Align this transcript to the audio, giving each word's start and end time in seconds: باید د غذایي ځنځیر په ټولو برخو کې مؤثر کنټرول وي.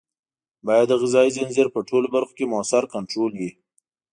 باید 0.67 0.87
د 0.89 0.93
غذایي 1.01 1.31
ځنځیر 1.37 1.67
په 1.75 1.79
ټولو 1.89 2.07
برخو 2.15 2.33
کې 2.37 2.45
مؤثر 2.53 2.83
کنټرول 2.95 3.31
وي. 3.39 3.51